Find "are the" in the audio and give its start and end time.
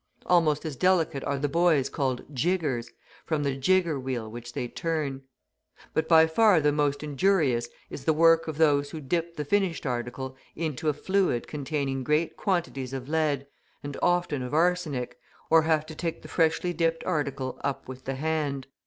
1.25-1.47